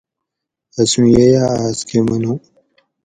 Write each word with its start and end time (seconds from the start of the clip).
اسون 0.79 1.05
ییہ 1.13 1.41
آس 1.61 1.77
کہ 1.87 1.97
منو 2.07 2.33